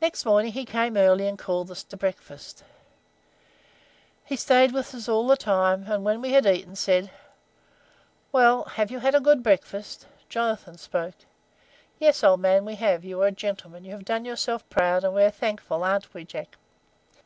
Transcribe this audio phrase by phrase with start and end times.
[0.00, 2.64] Next morning he came early and called us to breakfast.
[4.24, 7.10] He stayed with us all the time, and when we had eaten, said:
[8.32, 11.16] "'Well, have you had a good breakfast?' "Jonathan spoke:
[11.98, 13.04] "'Yes, old man, we have.
[13.04, 16.24] You are a gentleman; you have done yourself proud, and we are thankful, ain't we,
[16.24, 16.56] Jack?